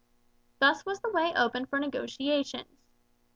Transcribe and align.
Thus 0.57 0.83
was 0.83 0.99
the 1.01 1.11
way 1.11 1.31
opened 1.35 1.69
for 1.69 1.79
negotiations. 1.79 2.87